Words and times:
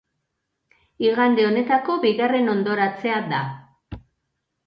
Igande 1.09 1.43
honetako 1.49 1.97
bigarren 2.07 2.49
hondoratzea 2.55 3.19
da. 3.35 3.43